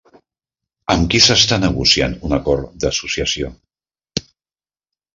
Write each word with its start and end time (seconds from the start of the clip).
Amb 0.93 1.05
qui 1.11 1.21
s'està 1.25 1.59
negociant 1.65 2.17
un 2.31 2.35
acord 2.39 2.83
d'associació? 2.87 3.55